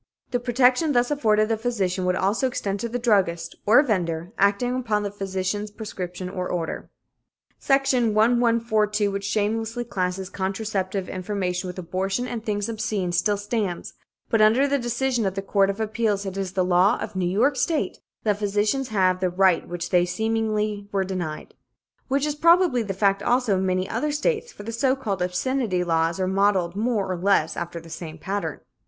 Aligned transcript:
"The 0.31 0.39
protection 0.39 0.93
thus 0.93 1.11
afforded 1.11 1.47
the 1.47 1.57
physician 1.57 2.05
would 2.05 2.15
also 2.15 2.47
extend 2.47 2.79
to 2.79 2.89
the 2.89 2.97
druggist, 2.97 3.53
or 3.67 3.83
vendor, 3.83 4.33
acting 4.39 4.75
upon 4.75 5.03
the 5.03 5.11
physician's 5.11 5.69
prescription 5.69 6.27
or 6.27 6.49
order." 6.49 6.89
Section 7.59 8.15
1142, 8.15 9.11
which 9.11 9.23
shamelessly 9.23 9.83
classes 9.83 10.31
contraceptive 10.31 11.07
information 11.07 11.67
with 11.67 11.77
abortion 11.77 12.25
and 12.27 12.43
things 12.43 12.67
obscene, 12.67 13.11
still 13.11 13.37
stands, 13.37 13.93
but 14.27 14.41
under 14.41 14.67
the 14.67 14.79
decision 14.79 15.27
of 15.27 15.35
the 15.35 15.43
Court 15.43 15.69
of 15.69 15.79
Appeals, 15.79 16.25
it 16.25 16.35
is 16.35 16.53
the 16.53 16.65
law 16.65 16.97
of 16.99 17.15
New 17.15 17.29
York 17.29 17.55
State 17.55 17.99
that 18.23 18.39
physicians 18.39 18.87
have 18.87 19.19
the 19.19 19.29
right 19.29 19.67
which 19.67 19.91
they 19.91 20.01
were 20.01 20.07
seemingly 20.07 20.89
denied. 21.05 21.53
Such 22.09 22.25
is 22.25 22.33
probably 22.33 22.81
the 22.81 22.95
fact, 22.95 23.21
also, 23.21 23.55
in 23.55 23.67
many 23.67 23.87
other 23.87 24.11
states, 24.11 24.51
for 24.51 24.63
the 24.63 24.71
so 24.71 24.95
called 24.95 25.21
"obscenity" 25.21 25.83
laws 25.83 26.19
are 26.19 26.25
modelled 26.25 26.75
more 26.75 27.07
or 27.11 27.17
less, 27.17 27.55
after 27.55 27.79
the 27.79 27.91
same 27.91 28.17
pattern. 28.17 28.61